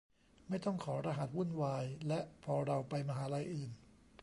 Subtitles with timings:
[0.49, 3.71] ไม่ต้องขอรหัสวุ่นวาย และพอเราไปมหาลัยอื่น